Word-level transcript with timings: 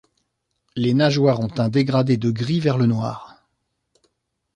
Les 0.75 0.95
nageoires 0.95 1.41
ont 1.41 1.59
un 1.59 1.69
dégradé 1.69 2.17
de 2.17 2.31
gris 2.31 2.59
vers 2.59 2.79
le 2.79 2.87
noir. 2.87 3.45